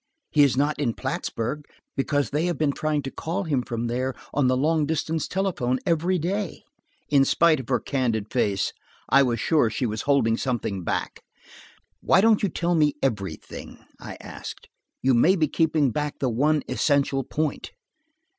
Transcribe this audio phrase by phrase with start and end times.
[0.31, 1.63] He is not at Plattsburg,
[1.95, 5.77] because they have been trying to call him from there on the long distance telephone
[5.85, 6.63] every day."
[7.09, 8.73] In spite of her candid face
[9.09, 11.21] I was sure she was holding something back.
[11.99, 14.69] "Why don't you tell me everything?" I asked,
[15.03, 17.69] "You may be keeping back the one essential point."